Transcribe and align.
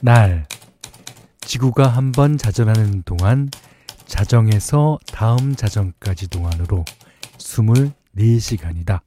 날 0.00 0.46
지구가 1.40 1.88
한 1.88 2.12
번 2.12 2.38
자전하는 2.38 3.02
동안 3.04 3.50
자정에서 4.06 4.98
다음 5.12 5.54
자정까지 5.54 6.28
동안으로 6.28 6.84
24시간이다. 7.38 9.00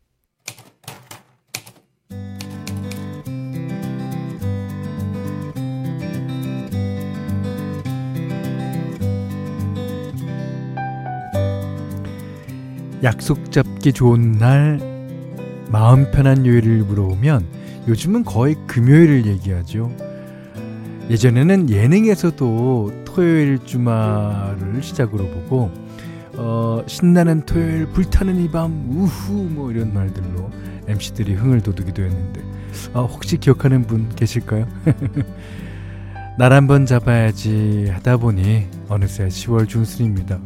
약속 13.03 13.51
잡기 13.51 13.93
좋은 13.93 14.33
날, 14.33 14.79
마음 15.71 16.09
편한 16.11 16.45
요일을 16.45 16.79
물어보면 16.83 17.45
요즘은 17.87 18.25
거의 18.25 18.55
금요일을 18.67 19.25
얘기하죠. 19.25 19.89
예전에는 21.09 21.69
예능에서도 21.69 23.03
토요일 23.05 23.59
주말을 23.65 24.81
시작으로 24.83 25.27
보고 25.29 25.71
어, 26.35 26.83
신나는 26.87 27.41
토요일 27.45 27.87
불타는 27.87 28.39
이 28.43 28.51
밤 28.51 28.71
우후 28.89 29.33
뭐 29.49 29.71
이런 29.71 29.93
말들로 29.93 30.49
MC들이 30.87 31.33
흥을 31.33 31.61
돋우기도 31.61 32.03
했는데 32.03 32.41
아, 32.93 33.01
혹시 33.01 33.37
기억하는 33.37 33.85
분 33.85 34.09
계실까요? 34.15 34.67
날 36.37 36.53
한번 36.53 36.85
잡아야지 36.85 37.89
하다 37.91 38.17
보니 38.17 38.67
어느새 38.87 39.27
10월 39.27 39.67
중순입니다. 39.67 40.39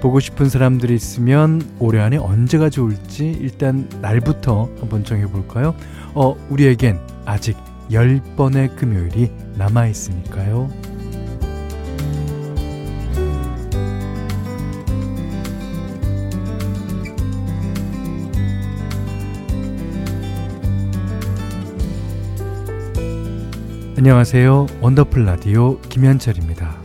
보고 0.00 0.20
싶은 0.20 0.48
사람들이 0.50 0.94
있으면 0.94 1.62
올해 1.78 2.00
안에 2.00 2.18
언제가 2.18 2.68
좋을지 2.68 3.36
일단 3.40 3.88
날부터 4.02 4.68
한번 4.78 5.02
정해볼까요? 5.02 5.74
어, 6.14 6.36
우리에겐 6.50 7.00
아직 7.24 7.56
10번의 7.90 8.76
금요일이 8.76 9.30
남아있으니까요. 9.56 10.70
안녕하세요. 23.96 24.66
원더풀 24.80 25.24
라디오 25.24 25.80
김현철입니다. 25.82 26.84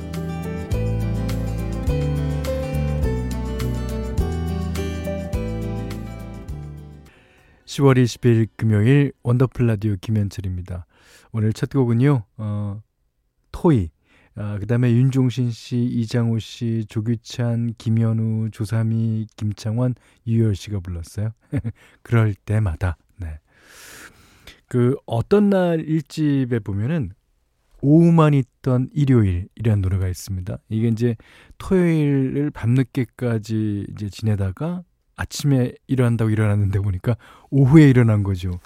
10월 7.65 8.01
20일 8.03 8.47
금요일 8.57 9.13
원더풀 9.23 9.67
라디오 9.67 9.95
김현철입니다. 10.01 10.85
오늘 11.31 11.53
첫 11.53 11.69
곡은요, 11.69 12.23
어, 12.37 12.81
토이. 13.51 13.89
아, 14.35 14.57
그 14.57 14.67
다음에 14.67 14.91
윤종신 14.93 15.51
씨, 15.51 15.83
이장호 15.83 16.39
씨, 16.39 16.85
조규찬, 16.87 17.73
김현우, 17.77 18.49
조삼이, 18.51 19.27
김창원, 19.35 19.95
유열 20.27 20.55
씨가 20.55 20.79
불렀어요. 20.79 21.31
그럴 22.03 22.33
때마다. 22.33 22.97
네. 23.17 23.39
그 24.67 24.95
어떤 25.05 25.49
날 25.49 25.81
일집에 25.81 26.59
보면은 26.59 27.11
오후만 27.81 28.33
있던 28.33 28.89
일요일이라는 28.93 29.81
노래가 29.81 30.07
있습니다. 30.07 30.57
이게 30.69 30.87
이제 30.87 31.15
토요일을 31.57 32.51
밤늦게까지 32.51 33.87
이제 33.91 34.09
지내다가 34.09 34.83
아침에 35.15 35.73
일어난다고 35.87 36.29
일어났는데 36.29 36.79
보니까 36.79 37.17
오후에 37.49 37.89
일어난 37.89 38.23
거죠. 38.23 38.59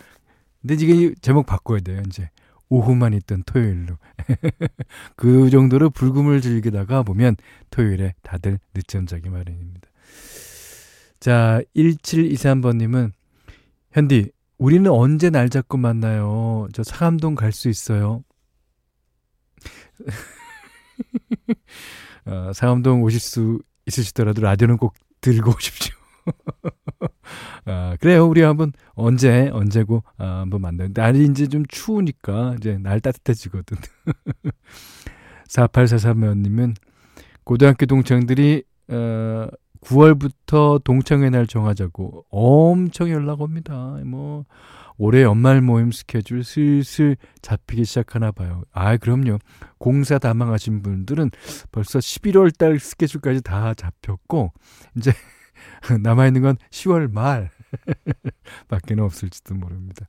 근데 0.61 0.75
이게 0.75 1.13
제목 1.21 1.45
바꿔야 1.45 1.79
돼요, 1.79 2.01
이제. 2.07 2.29
오후만 2.73 3.13
있던 3.13 3.43
토요일로. 3.43 3.97
그 5.15 5.51
정도로 5.51 5.91
불금을 5.91 6.41
즐기다가 6.41 7.03
보면 7.03 7.35
토요일에 7.69 8.15
다들 8.23 8.57
늦잠 8.73 9.05
자기 9.05 9.29
마련입니다. 9.29 9.87
자, 11.19 11.61
1723번님은, 11.75 13.11
현디, 13.91 14.31
우리는 14.57 14.89
언제 14.89 15.29
날 15.29 15.49
잡고 15.49 15.77
만나요? 15.77 16.67
저 16.73 16.83
상암동 16.83 17.35
갈 17.35 17.51
수 17.51 17.69
있어요. 17.69 18.23
어, 22.25 22.51
상암동 22.53 23.03
오실 23.03 23.19
수 23.19 23.61
있으시더라도 23.85 24.41
라디오는 24.41 24.77
꼭 24.77 24.95
들고 25.21 25.51
오십시오. 25.51 25.93
아, 27.65 27.95
그래요. 27.99 28.25
우리 28.27 28.41
한번 28.41 28.73
언제, 28.93 29.49
언제고, 29.53 30.03
아, 30.17 30.41
한번 30.41 30.61
만나요. 30.61 30.89
날이 30.93 31.25
이제 31.25 31.47
좀 31.47 31.65
추우니까, 31.67 32.55
이제 32.57 32.77
날 32.77 32.99
따뜻해지거든. 32.99 33.77
4843번님은 35.49 36.75
고등학교 37.43 37.85
동창들이, 37.85 38.63
어, 38.89 39.47
9월부터 39.81 40.83
동창회 40.83 41.29
날 41.29 41.45
정하자고 41.45 42.25
엄청 42.29 43.09
연락 43.09 43.41
옵니다. 43.41 43.97
뭐, 44.05 44.45
올해 44.97 45.23
연말 45.23 45.61
모임 45.61 45.91
스케줄 45.91 46.43
슬슬 46.43 47.17
잡히기 47.41 47.83
시작하나 47.83 48.31
봐요. 48.31 48.63
아, 48.71 48.95
그럼요. 48.97 49.39
공사 49.77 50.17
다망하신 50.19 50.81
분들은 50.81 51.31
벌써 51.71 51.99
11월 51.99 52.55
달 52.57 52.79
스케줄까지 52.79 53.41
다 53.41 53.73
잡혔고, 53.73 54.53
이제 54.95 55.11
남아 56.01 56.27
있는 56.27 56.41
건 56.41 56.57
10월 56.71 57.11
말 57.11 57.49
밖에는 58.69 59.03
없을지도 59.03 59.55
모릅니다. 59.55 60.07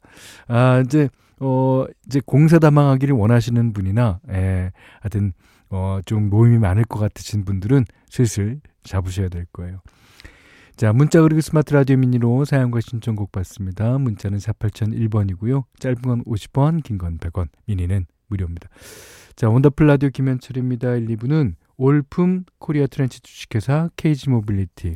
아, 0.49 0.83
이제, 0.85 1.09
어, 1.41 1.85
이제 2.07 2.21
공사 2.25 2.59
다망하기를 2.59 3.15
원하시는 3.15 3.73
분이나, 3.73 4.21
예, 4.31 4.73
하여튼, 5.01 5.33
어, 5.71 6.01
좀 6.05 6.31
모임이 6.31 6.59
많을 6.59 6.85
것 6.85 6.99
같으신 6.99 7.45
분들은 7.45 7.85
슬슬 8.09 8.61
잡으셔야 8.85 9.29
될 9.29 9.47
거예요. 9.53 9.81
자, 10.77 10.93
문자 10.93 11.23
그리고 11.23 11.41
스마트 11.41 11.73
라디오 11.73 11.97
미니로 11.97 12.45
사용과 12.45 12.81
신청곡 12.81 13.31
받습니다. 13.33 13.97
문자는 13.99 14.39
4 14.41 14.53
8001번이고요. 14.53 15.65
짧은 15.79 16.03
건 16.03 16.25
50원, 16.25 16.83
긴 16.83 16.99
건 16.99 17.19
100원, 17.19 17.49
미니는 17.67 18.07
무료입니다. 18.29 18.69
자, 19.37 19.49
원더풀 19.49 19.87
라디오 19.87 20.11
김현철입니다. 20.11 20.97
1, 20.97 21.07
2부는 21.17 21.55
올품 21.77 22.45
코리아 22.59 22.87
트렌치 22.87 23.21
주식회사 23.21 23.91
KG 23.97 24.31
모빌리티 24.31 24.95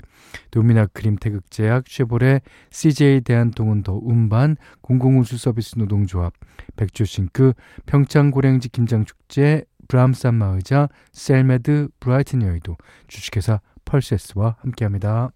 도미나 0.50 0.86
크림 0.86 1.16
태극제약 1.16 1.84
쉐보레 1.88 2.40
CJ 2.70 3.22
대한통운 3.22 3.85
더 3.85 4.00
운반 4.02 4.56
공공운수 4.80 5.38
서비스 5.38 5.78
노동조합 5.78 6.32
백조싱크 6.76 7.52
평창고랭지 7.86 8.68
김장축제 8.68 9.64
브람스 9.88 10.34
안마의자 10.34 10.88
셀메드 11.12 11.88
브라이튼 11.98 12.42
여의도 12.42 12.76
주식회사 13.08 13.60
펄세스와 13.84 14.56
함께합니다. 14.60 15.32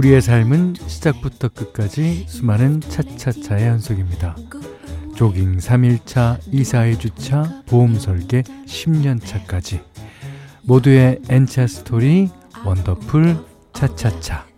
우리의 0.00 0.22
삶은 0.22 0.76
시작부터 0.86 1.48
끝까지 1.48 2.24
수많은 2.26 2.80
차차차의 2.80 3.66
연속입니다. 3.66 4.34
조깅 5.14 5.58
3일차, 5.58 6.38
이사 6.50 6.84
2주차, 6.84 7.66
보험 7.66 7.98
설계 7.98 8.40
10년차까지 8.40 9.82
모두의 10.62 11.18
N차 11.28 11.66
스토리 11.66 12.30
원더풀 12.64 13.44
차차차 13.74 14.49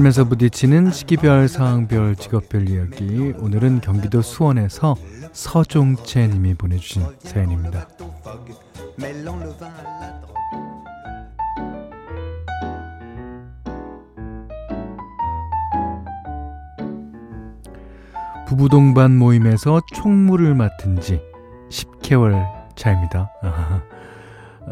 살면서 0.00 0.24
부딪히는 0.24 0.90
시기별, 0.92 1.48
상황별, 1.48 2.16
직업별 2.16 2.68
이야기. 2.68 3.34
오늘은 3.38 3.80
경기도 3.80 4.22
수원에서 4.22 4.96
서종채 5.32 6.26
님이 6.28 6.54
보내주신 6.54 7.02
사연입니다. 7.18 7.86
부부 18.46 18.68
동반 18.68 19.16
모임에서 19.16 19.80
총무를 19.94 20.54
맡은 20.54 21.00
지 21.00 21.20
10개월 21.68 22.46
차입니다. 22.74 23.30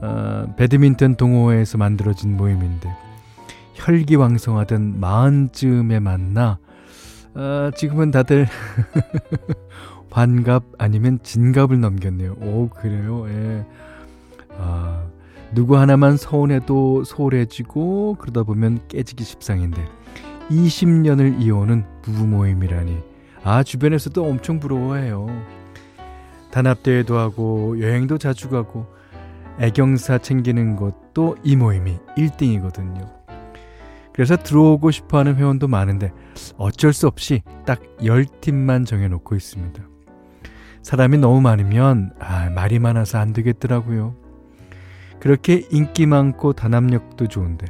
어, 0.02 0.54
배드민턴 0.56 1.16
동호회에서 1.16 1.76
만들어진 1.78 2.36
모임인데 2.36 3.07
혈기왕성하던 3.78 4.98
마흔쯤에 5.00 6.00
만나 6.00 6.58
어, 7.34 7.70
지금은 7.76 8.10
다들 8.10 8.46
환갑 10.10 10.64
아니면 10.78 11.20
진갑을 11.22 11.80
넘겼네요. 11.80 12.32
오 12.40 12.68
그래요. 12.70 13.28
예. 13.28 13.64
아, 14.58 15.06
누구 15.54 15.78
하나만 15.78 16.16
서운해도 16.16 17.04
소홀해지고 17.04 18.16
그러다 18.18 18.42
보면 18.42 18.80
깨지기 18.88 19.22
십상인데 19.22 19.86
20년을 20.50 21.40
이어오는 21.40 21.84
부부 22.02 22.26
모임이라니 22.26 22.98
아 23.44 23.62
주변에서도 23.62 24.24
엄청 24.24 24.58
부러워해요. 24.58 25.28
단합대회도 26.50 27.16
하고 27.16 27.78
여행도 27.80 28.18
자주 28.18 28.48
가고 28.48 28.86
애경사 29.60 30.18
챙기는 30.18 30.74
것도 30.76 31.36
이 31.44 31.54
모임이 31.54 31.98
1등이거든요. 32.16 33.17
그래서 34.18 34.36
들어오고 34.36 34.90
싶어 34.90 35.18
하는 35.18 35.36
회원도 35.36 35.68
많은데 35.68 36.10
어쩔 36.56 36.92
수 36.92 37.06
없이 37.06 37.42
딱 37.64 37.80
10팀만 38.00 38.84
정해놓고 38.84 39.36
있습니다. 39.36 39.80
사람이 40.82 41.18
너무 41.18 41.40
많으면 41.40 42.10
아, 42.18 42.50
말이 42.50 42.80
많아서 42.80 43.18
안 43.18 43.32
되겠더라고요. 43.32 44.16
그렇게 45.20 45.68
인기 45.70 46.06
많고 46.06 46.52
단합력도 46.54 47.28
좋은데 47.28 47.66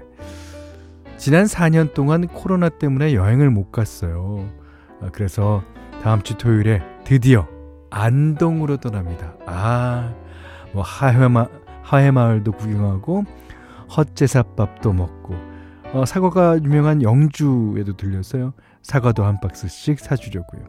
지난 1.18 1.44
4년 1.44 1.92
동안 1.92 2.26
코로나 2.26 2.70
때문에 2.70 3.12
여행을 3.12 3.50
못 3.50 3.70
갔어요. 3.70 4.48
아, 5.02 5.10
그래서 5.12 5.62
다음 6.02 6.22
주 6.22 6.38
토요일에 6.38 6.80
드디어 7.04 7.46
안동으로 7.90 8.78
떠납니다. 8.78 9.34
아, 9.44 10.14
뭐 10.72 10.82
하회마, 10.82 11.46
하회마을도 11.82 12.52
구경하고 12.52 13.24
헛제사밥도 13.94 14.94
먹고 14.94 15.47
어, 15.92 16.04
사과가 16.04 16.58
유명한 16.62 17.02
영주에도 17.02 17.96
들렸어요. 17.96 18.52
사과도 18.82 19.24
한 19.24 19.40
박스씩 19.40 19.98
사주려고요. 19.98 20.64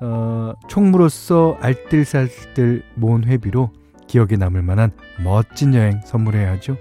어, 0.00 0.52
총무로서 0.68 1.56
알뜰살뜰 1.60 2.84
모은 2.94 3.24
회비로 3.24 3.72
기억에 4.06 4.36
남을 4.36 4.62
만한 4.62 4.92
멋진 5.22 5.74
여행 5.74 6.00
선물해야죠. 6.04 6.76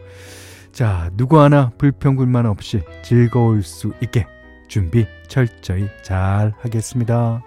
자, 0.72 1.10
누구 1.16 1.40
하나 1.40 1.72
불평불만 1.78 2.46
없이 2.46 2.84
즐거울 3.02 3.64
수 3.64 3.94
있게 4.02 4.28
준비 4.68 5.08
철저히 5.28 5.88
잘 6.04 6.54
하겠습니다. 6.60 7.42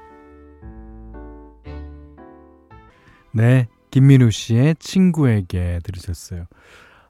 네, 3.33 3.69
김민우 3.91 4.31
씨의 4.31 4.77
친구에게 4.81 5.81
들으셨어요. 5.85 6.47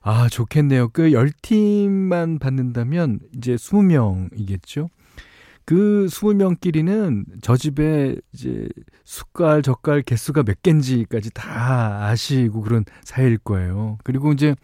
아, 0.00 0.28
좋겠네요. 0.28 0.88
그 0.90 1.10
10팀만 1.10 2.40
받는다면 2.40 3.20
이제 3.36 3.54
20명이겠죠? 3.56 4.88
그 5.64 6.06
20명끼리는 6.08 7.26
저 7.42 7.56
집에 7.56 8.16
이제 8.32 8.68
숟갈, 9.04 9.60
젓갈 9.62 10.02
개수가 10.02 10.44
몇 10.44 10.62
갠지까지 10.62 11.30
다 11.34 12.06
아시고 12.06 12.62
그런 12.62 12.84
사이일 13.04 13.36
거예요. 13.38 13.98
그리고 14.02 14.32
이제, 14.32 14.54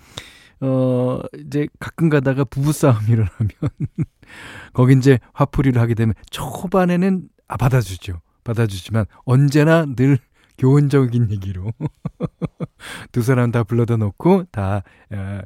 어, 0.60 1.20
이제 1.38 1.68
가끔 1.78 2.08
가다가 2.08 2.44
부부싸움이 2.44 3.06
일어나면 3.08 3.50
거기 4.72 4.94
이제 4.94 5.18
화풀이를 5.34 5.78
하게 5.80 5.92
되면 5.92 6.14
초반에는 6.30 7.28
아, 7.48 7.56
받아주죠. 7.58 8.22
받아주지만 8.44 9.04
언제나 9.24 9.84
늘 9.84 10.18
교훈적인 10.58 11.30
얘기로 11.30 11.72
두 13.12 13.22
사람 13.22 13.50
다 13.50 13.64
불러다 13.64 13.96
놓고 13.96 14.44
다 14.50 14.82
에, 15.12 15.40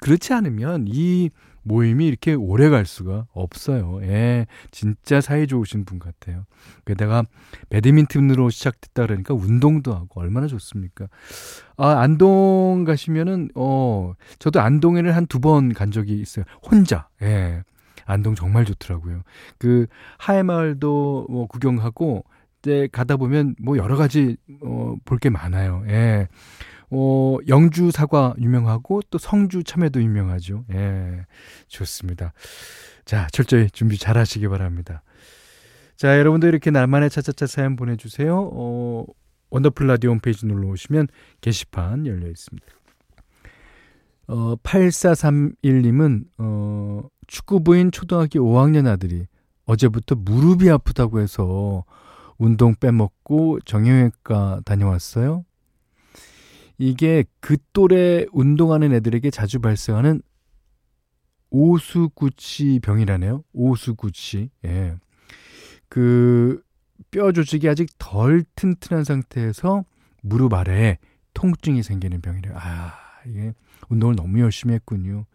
그렇지 0.00 0.32
않으면 0.32 0.86
이 0.88 1.30
모임이 1.62 2.06
이렇게 2.06 2.32
오래 2.32 2.68
갈 2.68 2.86
수가 2.86 3.26
없어요. 3.32 3.98
예, 4.02 4.46
진짜 4.70 5.20
사이 5.20 5.48
좋으신 5.48 5.84
분 5.84 5.98
같아요. 5.98 6.44
게다가 6.84 7.24
배드민턴으로 7.70 8.50
시작됐다 8.50 9.02
그러니까 9.04 9.34
운동도 9.34 9.92
하고 9.92 10.20
얼마나 10.20 10.46
좋습니까? 10.46 11.08
아, 11.76 11.98
안동 12.02 12.84
가시면은 12.84 13.48
어, 13.56 14.12
저도 14.38 14.60
안동에는 14.60 15.10
한두 15.12 15.40
번 15.40 15.72
간 15.74 15.90
적이 15.90 16.20
있어요. 16.20 16.44
혼자. 16.62 17.08
예. 17.22 17.64
안동 18.04 18.36
정말 18.36 18.64
좋더라고요. 18.64 19.22
그 19.58 19.88
하회마을도 20.18 21.26
뭐 21.28 21.46
구경하고 21.48 22.24
때 22.66 22.88
가다 22.90 23.16
보면 23.16 23.54
뭐 23.62 23.76
여러 23.78 23.96
가지 23.96 24.36
어, 24.62 24.96
볼 25.04 25.18
게 25.20 25.30
많아요. 25.30 25.84
예. 25.88 26.26
어, 26.90 27.38
영주 27.48 27.90
사과 27.92 28.34
유명하고 28.38 29.02
또 29.10 29.18
성주 29.18 29.62
참외도 29.64 30.02
유명하죠. 30.02 30.64
예. 30.72 31.24
좋습니다. 31.68 32.32
자, 33.04 33.28
철저히 33.32 33.70
준비 33.70 33.96
잘 33.98 34.18
하시기 34.18 34.48
바랍니다. 34.48 35.02
자, 35.96 36.18
여러분도 36.18 36.48
이렇게 36.48 36.70
날만의 36.70 37.08
차차차 37.10 37.46
사연 37.46 37.76
보내주세요. 37.76 38.50
어, 38.52 39.04
원더풀 39.50 39.86
라디오 39.86 40.10
홈페이지 40.10 40.44
눌러 40.44 40.68
오시면 40.68 41.06
게시판 41.40 42.06
열려 42.06 42.28
있습니다. 42.28 42.66
어, 44.28 44.56
8431님은, 44.56 46.24
어, 46.38 47.02
축구부인 47.28 47.92
초등학교 47.92 48.40
5학년 48.40 48.86
아들이 48.88 49.26
어제부터 49.66 50.16
무릎이 50.16 50.68
아프다고 50.70 51.20
해서 51.20 51.84
운동 52.38 52.74
빼먹고 52.74 53.60
정형외과 53.64 54.60
다녀왔어요. 54.64 55.44
이게 56.78 57.24
그 57.40 57.56
또래 57.72 58.26
운동하는 58.32 58.92
애들에게 58.92 59.30
자주 59.30 59.60
발생하는 59.60 60.20
오수구치 61.50 62.80
병이라네요. 62.82 63.44
오수구치. 63.52 64.50
예. 64.64 64.96
그 65.88 66.66
뼈 67.10 67.32
조직이 67.32 67.68
아직 67.68 67.90
덜 67.98 68.44
튼튼한 68.54 69.04
상태에서 69.04 69.84
무릎 70.22 70.54
아래에 70.54 70.98
통증이 71.34 71.82
생기는 71.82 72.20
병이래요. 72.20 72.54
아, 72.56 72.92
이게 73.26 73.52
운동을 73.88 74.16
너무 74.16 74.40
열심히 74.40 74.74
했군요. 74.74 75.26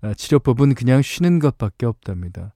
아, 0.00 0.14
치료법은 0.14 0.74
그냥 0.74 1.02
쉬는 1.02 1.38
것밖에 1.38 1.86
없답니다. 1.86 2.54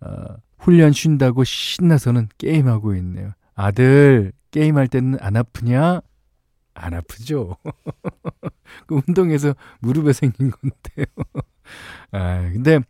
아, 0.00 0.36
훈련 0.60 0.92
쉰다고 0.92 1.44
신나서는 1.44 2.28
게임하고 2.38 2.94
있네요. 2.96 3.32
아들, 3.54 4.32
게임할 4.50 4.88
때는 4.88 5.18
안 5.20 5.36
아프냐? 5.36 6.00
안 6.74 6.94
아프죠? 6.94 7.56
그 8.86 9.00
운동에서 9.06 9.54
무릎에 9.80 10.12
생긴 10.12 10.50
건데요. 10.50 11.06
아, 12.12 12.42
근데 12.52 12.80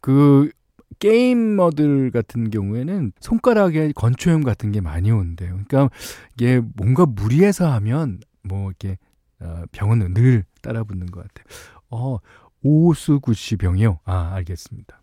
그 0.00 0.50
게이머들 0.98 2.10
같은 2.10 2.50
경우에는 2.50 3.12
손가락에 3.20 3.92
건초염 3.94 4.44
같은 4.44 4.70
게 4.72 4.80
많이 4.80 5.10
온대요. 5.10 5.50
그러니까 5.66 5.90
이게 6.34 6.60
뭔가 6.76 7.06
무리해서 7.06 7.70
하면 7.72 8.20
뭐 8.42 8.68
이렇게 8.68 8.98
어, 9.40 9.64
병은 9.72 10.14
늘 10.14 10.44
따라붙는 10.60 11.06
것 11.06 11.26
같아요. 11.26 11.44
어, 11.90 12.18
오수구시 12.62 13.56
병이요? 13.56 13.98
아, 14.04 14.32
알겠습니다. 14.34 15.01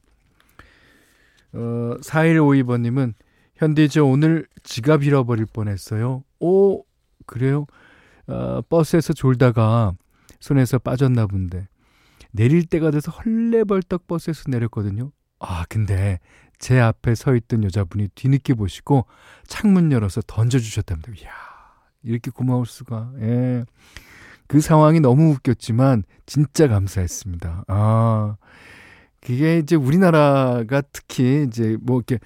어, 1.53 1.95
4152번님은 2.01 3.13
현디 3.55 3.89
저 3.89 4.03
오늘 4.03 4.47
지갑 4.63 5.03
잃어버릴 5.03 5.45
뻔했어요. 5.51 6.23
오 6.39 6.83
그래요? 7.25 7.65
어, 8.27 8.61
버스에서 8.69 9.13
졸다가 9.13 9.93
손에서 10.39 10.79
빠졌나 10.79 11.27
본데 11.27 11.67
내릴 12.31 12.65
때가 12.65 12.91
돼서 12.91 13.11
헐레벌떡 13.11 14.07
버스에서 14.07 14.43
내렸거든요. 14.47 15.11
아 15.39 15.65
근데 15.67 16.19
제 16.59 16.79
앞에 16.79 17.15
서 17.15 17.35
있던 17.35 17.63
여자분이 17.63 18.09
뒤늦게 18.15 18.53
보시고 18.53 19.05
창문 19.47 19.91
열어서 19.91 20.21
던져주셨답니다. 20.27 21.11
이야 21.21 21.31
이렇게 22.03 22.31
고마울 22.31 22.65
수가. 22.65 23.11
예. 23.21 23.63
그 24.47 24.61
상황이 24.61 24.99
너무 24.99 25.31
웃겼지만 25.31 26.03
진짜 26.25 26.67
감사했습니다. 26.67 27.65
아 27.67 28.35
그게 29.21 29.59
이제 29.59 29.75
우리나라가 29.75 30.81
특히 30.93 31.45
이제 31.47 31.77
뭐 31.81 31.97
이렇게 31.97 32.19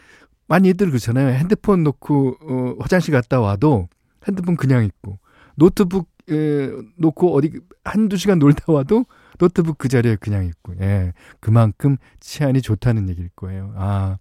많이들 0.48 0.88
그렇잖아요. 0.88 1.30
핸드폰 1.30 1.84
놓고 1.84 2.38
어, 2.42 2.76
화장실 2.80 3.14
갔다 3.14 3.40
와도 3.40 3.88
핸드폰 4.28 4.56
그냥 4.56 4.86
있고 4.86 5.20
노트북 5.56 6.10
에, 6.30 6.70
놓고 6.98 7.36
어디 7.36 7.60
한두 7.84 8.18
시간 8.18 8.40
놀다 8.40 8.72
와도 8.72 9.06
노트북 9.40 9.78
그 9.78 9.88
자리에 9.88 10.16
그냥 10.18 10.46
있고 10.46 10.74
예. 10.80 11.14
그만큼 11.40 11.98
치안이 12.20 12.62
좋다는 12.62 13.10
얘기일 13.10 13.30
거예요. 13.36 13.74
아. 13.76 14.18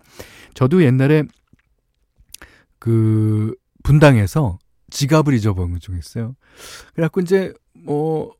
저도 0.54 0.82
옛날에 0.82 1.24
그 2.78 3.54
분당에서 3.84 4.58
지갑을 4.90 5.34
잊어버린 5.34 5.78
적 5.80 5.96
있어요. 5.96 6.34
그래갖고 6.94 7.20
이제 7.20 7.52
뭐 7.74 8.34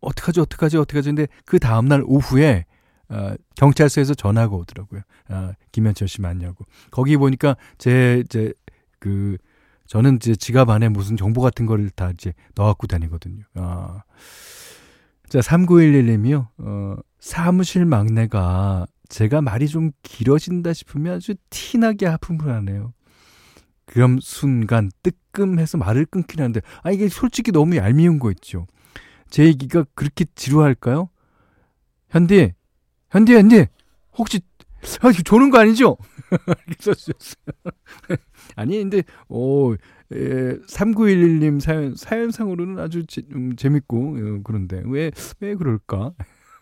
어떡하지 0.00 0.40
어떡하지 0.40 0.76
어떡하지 0.78 1.08
근데 1.08 1.26
그 1.44 1.58
다음날 1.58 2.02
오후에 2.06 2.64
어, 3.10 3.34
경찰서에서 3.56 4.14
전화가 4.14 4.54
오더라고요. 4.56 5.02
어, 5.28 5.52
김현철 5.72 6.08
씨 6.08 6.20
맞냐고. 6.20 6.64
거기 6.90 7.16
보니까 7.16 7.56
제, 7.76 8.22
이제, 8.24 8.52
그, 8.98 9.36
저는 9.86 10.16
이제 10.16 10.36
지갑 10.36 10.70
안에 10.70 10.88
무슨 10.88 11.16
정보 11.16 11.40
같은 11.40 11.66
거를 11.66 11.90
다 11.90 12.10
이제 12.10 12.32
넣어갖고 12.54 12.86
다니거든요. 12.86 13.42
아. 13.54 14.02
자, 15.28 15.40
3911님이요. 15.40 16.46
어, 16.58 16.96
사무실 17.18 17.84
막내가 17.84 18.86
제가 19.08 19.42
말이 19.42 19.66
좀 19.66 19.90
길어진다 20.02 20.72
싶으면 20.72 21.16
아주 21.16 21.34
티나게 21.50 22.06
하품을 22.06 22.48
하네요. 22.54 22.92
그럼 23.84 24.20
순간 24.20 24.90
뜨끔해서 25.02 25.76
말을 25.76 26.06
끊긴 26.06 26.40
하는데, 26.40 26.60
아, 26.84 26.92
이게 26.92 27.08
솔직히 27.08 27.50
너무 27.50 27.76
얄미운 27.76 28.20
거 28.20 28.30
있죠. 28.30 28.68
제 29.28 29.44
얘기가 29.44 29.84
그렇게 29.96 30.24
지루할까요? 30.36 31.08
현디, 32.10 32.52
현디, 33.10 33.34
현디, 33.34 33.66
혹시, 34.16 34.40
아, 35.02 35.12
조는 35.12 35.50
거 35.50 35.58
아니죠? 35.58 35.96
아니, 38.56 38.78
근데, 38.78 39.02
오, 39.28 39.74
에, 39.74 39.76
3911님 40.66 41.60
사연, 41.60 41.94
사연상으로는 41.96 42.78
아주 42.78 43.04
지, 43.06 43.26
음, 43.32 43.56
재밌고, 43.56 44.16
어, 44.16 44.40
그런데, 44.44 44.82
왜, 44.86 45.10
왜 45.40 45.54
그럴까? 45.54 46.12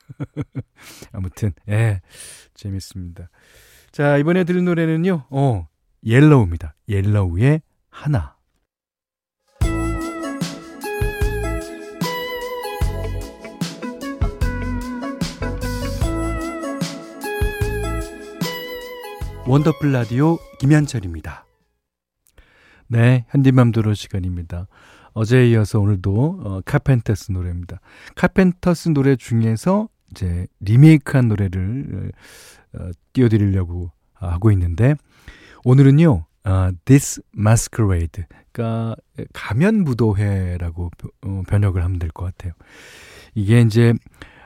아무튼, 1.12 1.52
예, 1.68 2.00
재밌습니다. 2.54 3.28
자, 3.92 4.16
이번에 4.16 4.44
들은 4.44 4.64
노래는요, 4.64 5.26
어, 5.30 5.68
옐로우입니다. 6.04 6.74
옐로우의 6.88 7.62
하나. 7.90 8.37
원더풀 19.48 19.92
라디오 19.92 20.36
김현철입니다. 20.58 21.46
네, 22.88 23.24
현디맘대로 23.30 23.94
시간입니다. 23.94 24.66
어제에 25.14 25.48
이어서 25.48 25.80
오늘도 25.80 26.40
어, 26.44 26.60
카펜터스 26.66 27.32
노래입니다. 27.32 27.80
카펜터스 28.14 28.90
노래 28.90 29.16
중에서 29.16 29.88
이제 30.10 30.46
리메이크한 30.60 31.28
노래를 31.28 32.12
어, 32.74 32.90
띄워드리려고 33.14 33.90
하고 34.12 34.52
있는데 34.52 34.96
오늘은요, 35.64 36.26
어, 36.44 36.70
This 36.84 37.22
Masquerade, 37.38 38.24
그러니까 38.52 38.96
가면 39.32 39.82
무도회라고 39.84 40.90
어, 41.24 41.42
번역을 41.48 41.82
하면 41.82 41.98
될 41.98 42.10
것 42.10 42.26
같아요. 42.26 42.52
이게 43.34 43.62
이제 43.62 43.94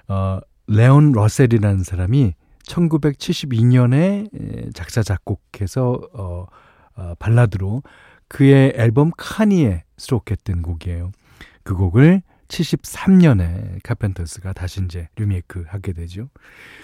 어, 0.06 0.38
레온 0.68 1.10
러셀이라는 1.10 1.82
사람이 1.82 2.34
1972년에 2.66 4.74
작사 4.74 5.02
작곡해서 5.02 6.00
어, 6.12 6.46
어, 6.94 7.14
발라드로 7.18 7.82
그의 8.28 8.72
앨범 8.76 9.10
카니에 9.16 9.84
수록했던 9.96 10.62
곡이에요. 10.62 11.12
그 11.62 11.74
곡을 11.74 12.22
73년에 12.48 13.80
카펜터스가 13.82 14.52
다시 14.52 14.82
이제 14.84 15.08
리메이크 15.16 15.64
하게 15.66 15.92
되죠. 15.92 16.28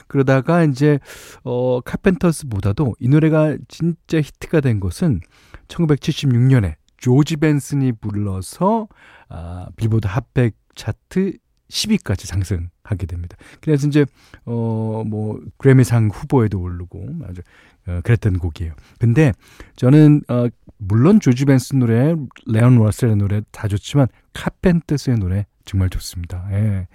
그러다가 0.06 0.64
이제 0.64 0.98
어 1.44 1.80
카펜터스보다도 1.80 2.94
이 2.98 3.08
노래가 3.08 3.56
진짜 3.68 4.18
히트가 4.18 4.60
된 4.60 4.80
것은 4.80 5.20
1976년에 5.68 6.76
조지 6.96 7.36
벤슨이 7.36 7.92
불러서 7.92 8.88
아 9.28 9.68
빌보드 9.76 10.06
핫백 10.06 10.54
차트 10.74 11.36
10위까지 11.70 12.26
상승하게 12.26 13.06
됩니다. 13.06 13.36
그래서 13.60 13.86
이제 13.86 14.06
어 14.44 15.02
뭐 15.06 15.40
그래미상 15.58 16.10
후보에도 16.12 16.60
오르고 16.60 17.06
아주 17.28 17.42
어, 17.86 18.00
그랬던 18.02 18.38
곡이에요. 18.38 18.74
근데 18.98 19.32
저는 19.76 20.22
어 20.28 20.48
물론 20.76 21.18
조지 21.20 21.44
벤슨 21.44 21.80
노래, 21.80 22.14
레온 22.46 22.76
러셀의 22.78 23.16
노래 23.16 23.42
다 23.50 23.68
좋지만 23.68 24.06
카펜터스의 24.34 25.18
노래 25.18 25.46
정말 25.64 25.88
좋습니다. 25.90 26.46
예. 26.52 26.88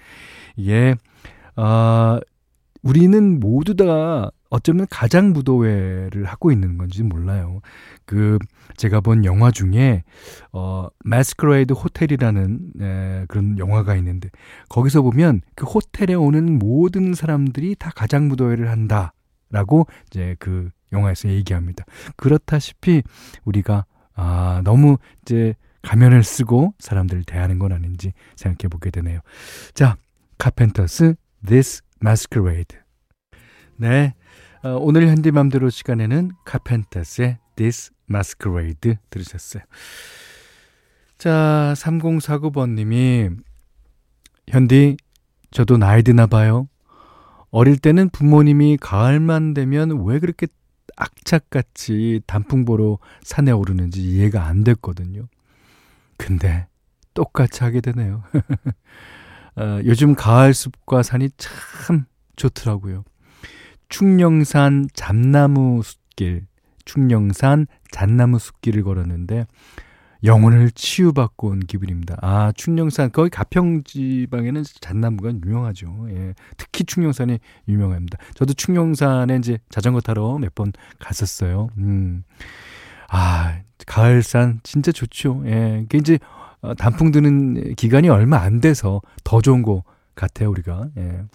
이게 0.55 0.95
아 1.55 2.19
우리는 2.81 3.39
모두 3.39 3.75
다 3.75 4.31
어쩌면 4.53 4.85
가장 4.87 5.33
무도회를 5.33 6.25
하고 6.25 6.51
있는 6.51 6.77
건지 6.77 7.01
몰라요. 7.01 7.61
그 8.05 8.37
제가 8.77 9.01
본 9.01 9.25
영화 9.25 9.49
중에 9.49 10.03
어 10.51 10.89
마스크레이드 11.03 11.73
호텔이라는 11.73 12.59
에, 12.79 13.25
그런 13.29 13.57
영화가 13.57 13.95
있는데 13.95 14.29
거기서 14.69 15.01
보면 15.01 15.41
그 15.55 15.65
호텔에 15.65 16.13
오는 16.13 16.59
모든 16.59 17.15
사람들이 17.15 17.75
다 17.79 17.89
가장 17.95 18.27
무도회를 18.27 18.69
한다라고 18.69 19.87
이제 20.11 20.35
그 20.37 20.69
영화에서 20.91 21.29
얘기합니다. 21.29 21.83
그렇다시피 22.15 23.01
우리가 23.45 23.85
아 24.13 24.61
너무 24.63 24.97
이제 25.23 25.55
가면을 25.81 26.23
쓰고 26.23 26.75
사람들을 26.77 27.23
대하는 27.23 27.57
건 27.57 27.71
아닌지 27.71 28.13
생각해 28.35 28.69
보게 28.69 28.91
되네요. 28.91 29.19
자, 29.73 29.97
카펜터스 30.37 31.15
This 31.43 31.81
Masquerade. 32.03 32.77
네. 33.77 34.13
어, 34.63 34.77
오늘 34.79 35.09
현디맘대로 35.09 35.69
시간에는 35.69 36.31
카펜터스의 36.45 37.37
This 37.57 37.91
Masquerade 38.09 38.95
들으셨어요. 39.09 39.61
자, 41.17 41.73
3049번님이 41.75 43.37
현디 44.47 44.95
저도 45.51 45.77
나이 45.77 46.01
드나 46.01 46.27
봐요. 46.27 46.69
어릴 47.51 47.77
때는 47.77 48.09
부모님이 48.09 48.77
가을만 48.79 49.53
되면 49.53 50.05
왜 50.05 50.19
그렇게 50.19 50.47
악착같이 50.95 52.21
단풍 52.25 52.63
보러 52.63 52.99
산에 53.21 53.51
오르는지 53.51 54.01
이해가 54.01 54.45
안 54.45 54.63
됐거든요. 54.63 55.27
근데 56.17 56.67
똑같이 57.13 57.63
하게 57.63 57.81
되네요. 57.81 58.23
어, 59.57 59.81
요즘 59.83 60.15
가을 60.15 60.53
숲과 60.53 61.03
산이 61.03 61.31
참 61.37 62.05
좋더라고요. 62.37 63.03
충령산 63.93 64.87
잠나무 64.95 65.83
숲길, 65.83 66.47
충령산 66.83 67.67
잣나무 67.91 68.39
숲길을 68.39 68.81
걸었는데 68.81 69.45
영혼을 70.23 70.71
치유받고 70.71 71.49
온 71.49 71.59
기분입니다. 71.59 72.17
아, 72.23 72.51
충령산, 72.55 73.11
거기 73.11 73.29
가평 73.29 73.83
지방에는 73.83 74.63
잣나무가 74.81 75.29
유명하죠. 75.29 76.07
예. 76.09 76.33
특히 76.57 76.85
충령산이 76.85 77.37
유명합니다. 77.67 78.17
저도 78.33 78.53
충령산에 78.53 79.35
이제 79.35 79.59
자전거 79.69 80.01
타러 80.01 80.39
몇 80.39 80.55
번 80.55 80.73
갔었어요. 80.97 81.69
음. 81.77 82.23
아, 83.09 83.59
가을산 83.85 84.59
진짜 84.63 84.91
좋죠. 84.91 85.43
예. 85.45 85.85
그 85.87 85.97
이제 85.97 86.17
어, 86.61 86.73
단풍 86.73 87.11
드는 87.11 87.75
기간이 87.75 88.09
얼마 88.09 88.37
안 88.39 88.59
돼서 88.59 89.01
더 89.23 89.39
좋은 89.39 89.61
거 89.61 89.83
같아요, 90.15 90.49
우리가. 90.49 90.87
예. 90.97 91.25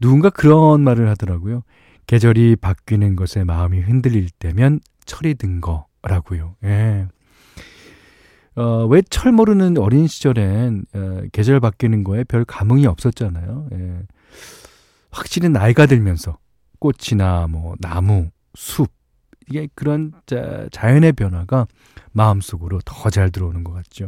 누군가 0.00 0.30
그런 0.30 0.82
말을 0.82 1.08
하더라고요. 1.10 1.62
계절이 2.06 2.56
바뀌는 2.56 3.16
것에 3.16 3.44
마음이 3.44 3.80
흔들릴 3.80 4.30
때면 4.38 4.80
철이 5.04 5.34
든 5.34 5.60
거라고요. 5.60 6.54
예. 6.64 7.06
어, 8.56 8.86
왜 8.86 9.02
철 9.08 9.32
모르는 9.32 9.78
어린 9.78 10.06
시절엔 10.06 10.84
어, 10.94 11.22
계절 11.32 11.60
바뀌는 11.60 12.02
거에 12.04 12.24
별 12.24 12.44
감흥이 12.44 12.86
없었잖아요. 12.86 13.68
예. 13.72 14.02
확실히 15.10 15.48
나이가 15.48 15.86
들면서 15.86 16.38
꽃이나 16.80 17.46
뭐 17.48 17.74
나무, 17.80 18.28
숲 18.54 18.90
이게 19.48 19.68
그런 19.74 20.12
자, 20.26 20.68
자연의 20.72 21.12
변화가 21.12 21.66
마음속으로 22.12 22.80
더 22.84 23.10
잘 23.10 23.30
들어오는 23.30 23.64
것 23.64 23.72
같죠. 23.72 24.06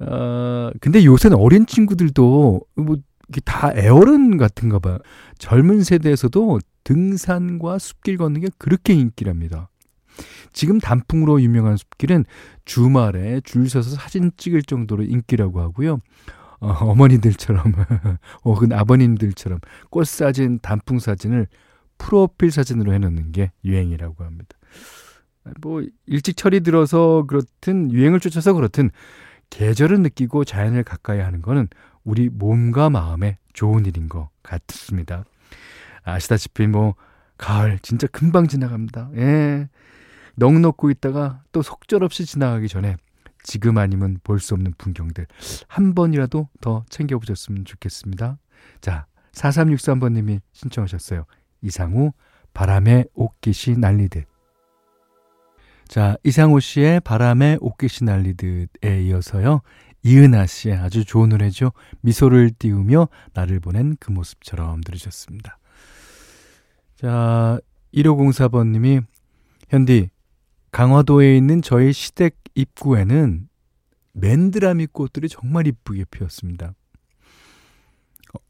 어, 0.00 0.70
근데 0.80 1.04
요새는 1.04 1.36
어린 1.36 1.64
친구들도 1.66 2.60
뭐 2.76 2.96
다 3.40 3.72
애어른 3.74 4.36
같은가 4.36 4.78
봐요. 4.78 4.98
젊은 5.38 5.82
세대에서도 5.82 6.60
등산과 6.84 7.78
숲길 7.78 8.16
걷는 8.18 8.40
게 8.40 8.48
그렇게 8.58 8.94
인기랍니다. 8.94 9.68
지금 10.52 10.78
단풍으로 10.78 11.40
유명한 11.40 11.76
숲길은 11.76 12.24
주말에 12.64 13.40
줄 13.40 13.68
서서 13.68 13.96
사진 13.96 14.30
찍을 14.36 14.62
정도로 14.62 15.04
인기라고 15.04 15.60
하고요. 15.60 15.98
어, 16.60 16.68
어머니들처럼 16.68 17.72
혹은 18.44 18.72
아버님들처럼 18.72 19.58
꽃사진, 19.90 20.60
단풍 20.60 20.98
사진을 20.98 21.48
프로필 21.98 22.50
사진으로 22.50 22.92
해놓는 22.92 23.32
게 23.32 23.50
유행이라고 23.64 24.24
합니다. 24.24 24.56
뭐 25.60 25.82
일찍 26.06 26.36
철이 26.36 26.60
들어서 26.60 27.24
그렇든 27.26 27.90
유행을 27.90 28.20
쫓아서 28.20 28.52
그렇든 28.52 28.90
계절을 29.50 30.00
느끼고 30.00 30.44
자연을 30.44 30.84
가까이 30.84 31.18
하는 31.18 31.42
거는 31.42 31.68
우리 32.04 32.28
몸과 32.28 32.90
마음에 32.90 33.38
좋은 33.52 33.86
일인 33.86 34.08
것 34.08 34.28
같습니다. 34.42 35.24
아시다시피 36.04 36.66
뭐 36.66 36.94
가을 37.38 37.78
진짜 37.80 38.06
금방 38.08 38.46
지나갑니다. 38.48 39.10
예. 39.16 39.68
넉넉고 40.36 40.90
있다가 40.90 41.42
또 41.52 41.62
속절없이 41.62 42.24
지나가기 42.26 42.68
전에 42.68 42.96
지금 43.42 43.76
아니면 43.78 44.18
볼 44.24 44.38
수 44.38 44.54
없는 44.54 44.74
풍경들 44.78 45.26
한 45.68 45.94
번이라도 45.94 46.48
더 46.60 46.84
챙겨보셨으면 46.88 47.64
좋겠습니다. 47.64 48.38
자, 48.80 49.06
4363번님이 49.32 50.40
신청하셨어요. 50.52 51.24
이상우 51.60 52.12
바람에 52.54 53.04
옷깃이 53.14 53.78
날리듯 53.78 54.26
자, 55.88 56.16
이상호 56.24 56.60
씨의 56.60 57.00
바람에 57.00 57.58
옷깃이 57.60 58.06
날리듯에 58.06 59.02
이어서요. 59.02 59.60
이은하 60.04 60.46
씨의 60.46 60.76
아주 60.76 61.04
좋은 61.04 61.28
노래죠. 61.28 61.72
미소를 62.00 62.50
띄우며 62.58 63.08
나를 63.34 63.60
보낸 63.60 63.96
그 64.00 64.10
모습처럼 64.10 64.80
들으셨습니다. 64.82 65.58
자, 66.96 67.58
1504번님이 67.94 69.04
현디 69.68 70.10
강화도에 70.70 71.36
있는 71.36 71.62
저희 71.62 71.92
시댁 71.92 72.36
입구에는 72.54 73.48
맨드라미 74.12 74.86
꽃들이 74.86 75.28
정말 75.28 75.66
이쁘게 75.66 76.04
피었습니다. 76.10 76.74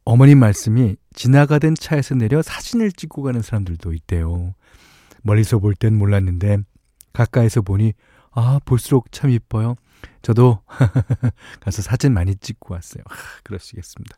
어머님 0.04 0.38
말씀이 0.38 0.96
지나가던 1.14 1.74
차에서 1.74 2.14
내려 2.14 2.42
사진을 2.42 2.92
찍고 2.92 3.22
가는 3.22 3.42
사람들도 3.42 3.92
있대요. 3.92 4.54
멀리서 5.22 5.58
볼 5.58 5.74
땐 5.74 5.96
몰랐는데 5.96 6.58
가까이서 7.12 7.62
보니 7.62 7.92
아 8.32 8.58
볼수록 8.64 9.12
참 9.12 9.30
이뻐요. 9.30 9.76
저도 10.22 10.60
가서 11.60 11.82
사진 11.82 12.12
많이 12.14 12.34
찍고 12.36 12.74
왔어요. 12.74 13.02
아, 13.08 13.14
그러시겠습니다. 13.44 14.16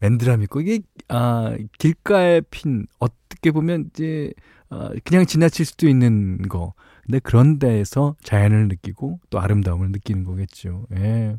맨드라미 0.00 0.46
꽃 0.46 0.60
이게 0.60 0.80
아 1.08 1.56
길가에 1.78 2.40
핀 2.42 2.86
어떻게 2.98 3.50
보면 3.50 3.90
이제 3.90 4.32
아, 4.70 4.90
그냥 5.04 5.26
지나칠 5.26 5.64
수도 5.64 5.88
있는 5.88 6.42
거. 6.48 6.74
근데 7.04 7.18
그런 7.20 7.58
데에서 7.58 8.16
자연을 8.22 8.68
느끼고 8.68 9.20
또 9.30 9.40
아름다움을 9.40 9.90
느끼는 9.92 10.24
거겠죠. 10.24 10.86
예. 10.96 11.36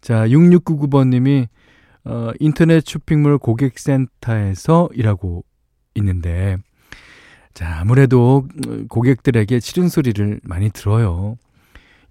자, 0.00 0.26
6699번 0.28 1.08
님이 1.08 1.48
어, 2.04 2.30
인터넷 2.38 2.84
쇼핑몰 2.86 3.38
고객센터에서 3.38 4.90
일하고 4.92 5.44
있는데, 5.94 6.58
자, 7.54 7.78
아무래도 7.80 8.46
고객들에게 8.90 9.60
싫은 9.60 9.88
소리를 9.88 10.40
많이 10.42 10.68
들어요. 10.68 11.38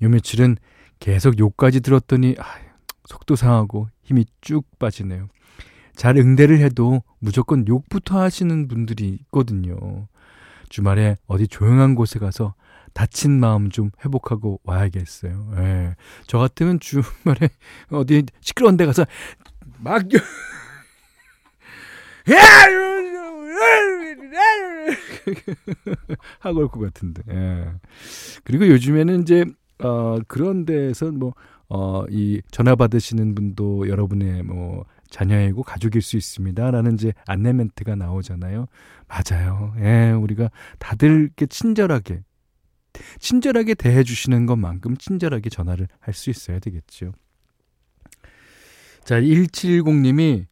요 0.03 0.09
며칠은 0.09 0.57
계속 0.99 1.39
욕까지 1.39 1.81
들었더니, 1.81 2.35
아, 2.39 2.45
속도 3.05 3.35
상하고 3.35 3.89
힘이 4.03 4.25
쭉 4.41 4.63
빠지네요. 4.79 5.27
잘 5.95 6.17
응대를 6.17 6.59
해도 6.59 7.03
무조건 7.19 7.67
욕부터 7.67 8.19
하시는 8.19 8.67
분들이 8.67 9.09
있거든요. 9.21 10.07
주말에 10.69 11.17
어디 11.27 11.47
조용한 11.47 11.95
곳에 11.95 12.19
가서 12.19 12.55
다친 12.93 13.39
마음 13.39 13.69
좀 13.69 13.91
회복하고 14.03 14.59
와야겠어요. 14.63 15.53
예. 15.57 15.95
저 16.27 16.37
같으면 16.37 16.79
주말에 16.79 17.49
어디 17.91 18.23
시끄러운 18.41 18.77
데 18.77 18.85
가서 18.85 19.05
막 19.79 20.03
하고 26.39 26.59
올 26.59 26.67
것 26.69 26.79
같은데. 26.79 27.21
예. 27.29 27.71
그리고 28.43 28.67
요즘에는 28.67 29.21
이제 29.21 29.45
어 29.79 30.19
그런 30.27 30.65
데서 30.65 31.11
뭐 31.11 31.33
어, 31.69 32.05
이 32.09 32.41
전화 32.51 32.75
받으시는 32.75 33.33
분도 33.33 33.87
여러분의 33.89 34.43
뭐 34.43 34.85
자녀이고 35.09 35.63
가족일 35.63 36.01
수 36.03 36.17
있습니다라는 36.17 36.93
이제 36.95 37.13
안내 37.25 37.51
멘트가 37.51 37.95
나오잖아요. 37.95 38.67
맞아요. 39.07 39.73
예, 39.79 40.11
우리가 40.11 40.49
다들 40.79 41.21
이렇게 41.23 41.45
친절하게 41.47 42.21
친절하게 43.19 43.73
대해 43.73 44.03
주시는 44.03 44.45
것만큼 44.45 44.97
친절하게 44.97 45.49
전화를 45.49 45.87
할 45.99 46.13
수 46.13 46.29
있어야 46.29 46.59
되겠죠. 46.59 47.11
자, 49.03 49.19
1710 49.19 49.95
님이 50.01 50.45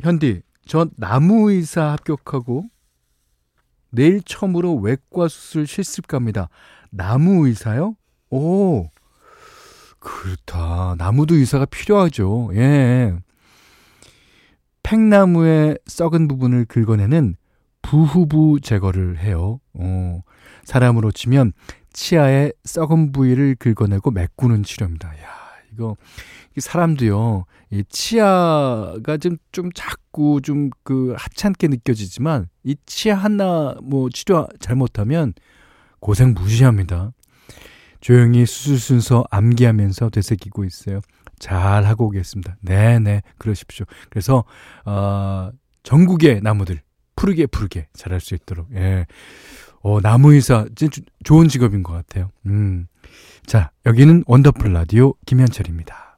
현디, 0.00 0.42
저 0.66 0.88
나무 0.96 1.50
의사 1.50 1.92
합격하고 1.92 2.64
내일 3.90 4.22
처음으로 4.22 4.76
외과 4.76 5.28
수술 5.28 5.66
실습 5.66 6.08
갑니다. 6.08 6.48
나무 6.96 7.46
의사요? 7.46 7.96
오, 8.30 8.88
그렇다. 9.98 10.94
나무도 10.98 11.34
의사가 11.34 11.66
필요하죠. 11.66 12.50
예. 12.54 13.14
팽나무의 14.82 15.78
썩은 15.86 16.28
부분을 16.28 16.66
긁어내는 16.66 17.36
부후부 17.82 18.60
제거를 18.62 19.18
해요. 19.18 19.60
어, 19.74 20.20
사람으로 20.64 21.10
치면 21.10 21.52
치아의 21.92 22.52
썩은 22.64 23.12
부위를 23.12 23.56
긁어내고 23.56 24.10
메꾸는 24.10 24.62
치료입니다. 24.62 25.08
야, 25.08 25.28
이거 25.72 25.96
사람도요, 26.56 27.44
이 27.70 27.82
치아가 27.88 29.16
좀, 29.20 29.36
좀 29.52 29.70
작고 29.74 30.40
좀 30.40 30.70
그 30.84 31.14
하찮게 31.16 31.68
느껴지지만 31.68 32.48
이 32.62 32.76
치아 32.86 33.16
하나 33.16 33.74
뭐 33.82 34.08
치료 34.10 34.46
잘못하면 34.60 35.32
고생 36.04 36.34
무시합니다. 36.34 37.12
조용히 38.02 38.44
수술 38.44 38.78
순서 38.78 39.24
암기하면서 39.30 40.10
되새기고 40.10 40.66
있어요. 40.66 41.00
잘 41.38 41.86
하고 41.86 42.08
오겠습니다. 42.08 42.58
네네, 42.60 42.98
네, 42.98 43.22
그러십시오. 43.38 43.86
그래서, 44.10 44.44
어, 44.84 45.50
전국의 45.82 46.40
나무들, 46.42 46.82
푸르게 47.16 47.46
푸르게 47.46 47.88
잘할 47.94 48.20
수 48.20 48.34
있도록, 48.34 48.68
예. 48.74 49.06
어, 49.80 50.02
나무 50.02 50.34
의사, 50.34 50.66
진짜 50.76 51.00
좋은 51.22 51.48
직업인 51.48 51.82
것 51.82 51.94
같아요. 51.94 52.28
음. 52.44 52.86
자, 53.46 53.70
여기는 53.86 54.24
원더풀 54.26 54.74
라디오 54.74 55.14
김현철입니다. 55.24 56.16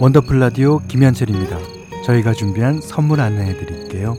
원더풀 0.00 0.40
라디오 0.40 0.80
김현철입니다. 0.88 1.58
저희가 2.06 2.32
준비한 2.32 2.80
선물 2.80 3.20
안내해 3.20 3.56
드릴게요. 3.56 4.16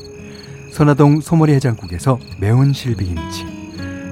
선화동 0.72 1.22
소머리 1.22 1.54
해장국에서 1.54 2.20
매운 2.40 2.74
실비김치 2.74 3.46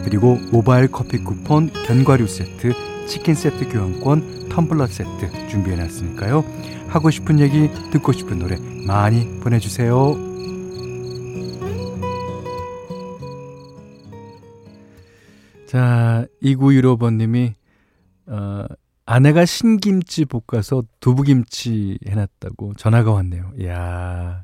그리고 0.04 0.38
모바일 0.52 0.90
커피 0.90 1.18
쿠폰 1.24 1.72
견과류 1.86 2.28
세트 2.28 2.74
치킨 3.08 3.34
세트 3.34 3.70
교환권 3.70 4.50
텀블러 4.50 4.88
세트 4.88 5.48
준비해놨으니까요. 5.50 6.44
하고 6.88 7.10
싶은 7.10 7.40
얘기 7.40 7.70
듣고 7.92 8.12
싶은 8.12 8.40
노래 8.40 8.58
많이 8.86 9.40
보내주세요. 9.40 10.16
자 15.68 16.26
2915번님이 16.42 17.54
어, 18.28 18.66
아내가 19.06 19.46
신김치 19.46 20.26
볶아서 20.26 20.84
두부김치 21.00 22.00
해놨다고 22.08 22.74
전화가 22.76 23.12
왔네요. 23.12 23.52
이야 23.60 24.44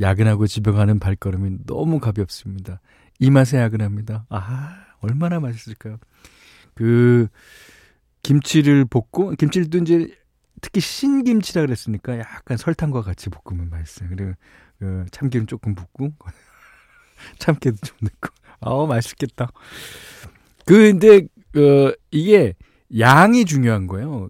야근하고 0.00 0.46
집에 0.46 0.70
가는 0.70 0.98
발걸음이 0.98 1.58
너무 1.66 1.98
가볍습니다. 1.98 2.80
이 3.18 3.30
맛에 3.30 3.58
야근합니다. 3.58 4.26
아, 4.28 4.86
얼마나 5.00 5.40
맛있을까요? 5.40 5.98
그, 6.74 7.28
김치를 8.22 8.84
볶고, 8.84 9.32
김치를 9.32 9.70
또 9.70 9.78
이제 9.78 10.08
특히 10.60 10.80
신김치라 10.80 11.62
그랬으니까 11.62 12.18
약간 12.18 12.56
설탕과 12.56 13.02
같이 13.02 13.30
볶으면 13.30 13.70
맛있어요. 13.70 14.08
그리고 14.08 14.32
그 14.78 15.06
참기름 15.10 15.46
조금 15.46 15.74
붓고, 15.74 16.12
참깨도 17.38 17.76
좀 17.82 17.96
넣고, 18.02 18.34
아우, 18.60 18.86
맛있겠다. 18.86 19.50
그, 20.64 20.74
근데, 20.74 21.22
그, 21.52 21.96
이게 22.10 22.54
양이 22.98 23.44
중요한 23.44 23.86
거예요. 23.86 24.28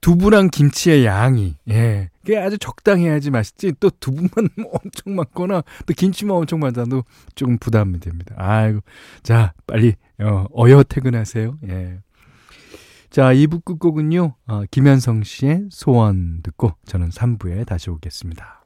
두부랑 0.00 0.48
김치의 0.50 1.04
양이 1.04 1.56
예. 1.68 2.10
그게 2.20 2.38
아주 2.38 2.58
적당해야지 2.58 3.30
맛있지. 3.30 3.72
또 3.80 3.90
두부만 3.90 4.30
엄청 4.72 5.14
많거나 5.16 5.62
또 5.86 5.94
김치만 5.94 6.36
엄청 6.36 6.60
많아도 6.60 7.04
조금 7.34 7.58
부담이 7.58 8.00
됩니다. 8.00 8.34
아이고. 8.38 8.80
자 9.22 9.52
빨리 9.66 9.94
어, 10.20 10.46
어여 10.56 10.84
퇴근하세요. 10.84 11.58
예. 11.68 11.98
자 13.10 13.32
2부 13.34 13.64
끝곡은요 13.64 14.34
어, 14.46 14.62
김현성 14.70 15.24
씨의 15.24 15.66
소원 15.70 16.42
듣고 16.42 16.74
저는 16.86 17.08
3부에 17.08 17.66
다시 17.66 17.90
오겠습니다 17.90 18.59